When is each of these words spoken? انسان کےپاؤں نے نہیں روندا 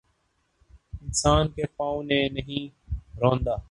انسان 1.01 1.47
کےپاؤں 1.47 2.03
نے 2.03 2.19
نہیں 2.29 2.63
روندا 3.19 3.55